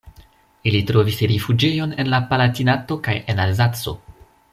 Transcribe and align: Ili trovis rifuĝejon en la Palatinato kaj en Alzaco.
Ili 0.69 0.79
trovis 0.91 1.19
rifuĝejon 1.31 1.93
en 2.03 2.09
la 2.13 2.21
Palatinato 2.31 2.97
kaj 3.09 3.15
en 3.35 3.43
Alzaco. 3.45 3.95